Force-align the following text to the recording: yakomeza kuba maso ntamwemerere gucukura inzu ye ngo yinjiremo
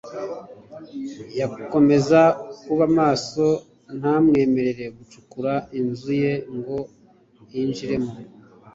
yakomeza 1.39 2.21
kuba 2.65 2.85
maso 2.99 3.45
ntamwemerere 3.97 4.85
gucukura 4.97 5.53
inzu 5.79 6.11
ye 6.23 6.33
ngo 6.55 6.77
yinjiremo 7.51 8.11